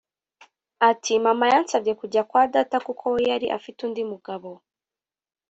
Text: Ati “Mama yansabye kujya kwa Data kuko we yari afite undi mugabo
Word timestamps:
Ati 0.89 1.11
“Mama 1.25 1.45
yansabye 1.53 1.93
kujya 1.99 2.21
kwa 2.29 2.43
Data 2.53 2.77
kuko 2.85 3.03
we 3.13 3.21
yari 3.31 3.47
afite 3.57 3.79
undi 3.87 4.01
mugabo 4.11 4.49